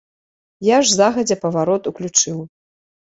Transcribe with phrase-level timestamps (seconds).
[0.67, 2.43] Я ж загадзя паварот уключыў.